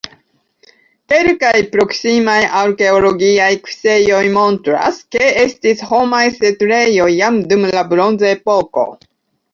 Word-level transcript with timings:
Kelkaj 1.11 1.59
proksimaj 1.75 2.37
arkeologiaj 2.61 3.51
kuŝejoj 3.67 4.23
montras, 4.39 4.97
ke 5.17 5.29
estis 5.45 5.87
homaj 5.91 6.25
setlejoj 6.41 7.11
jam 7.21 7.39
dum 7.53 7.69
la 7.77 7.85
Bronzepoko. 7.93 8.91